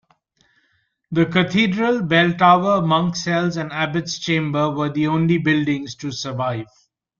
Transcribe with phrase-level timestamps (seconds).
[1.11, 6.65] The cathedral, belltower, monk cells and abbot's chamber were the only buildings to survive.